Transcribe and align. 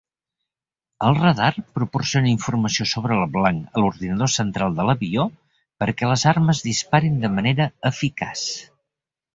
El 1.09 1.17
radar 1.17 1.49
proporciona 1.79 2.31
informació 2.31 2.87
sobre 2.93 3.19
el 3.19 3.27
blanc 3.35 3.77
a 3.77 3.83
l'ordinador 3.85 4.33
central 4.39 4.81
de 4.81 4.89
l'avió 4.89 5.29
perquè 5.85 6.11
les 6.15 6.27
armes 6.35 6.67
disparin 6.71 7.25
de 7.27 7.35
manera 7.39 7.71
eficaç. 7.95 8.51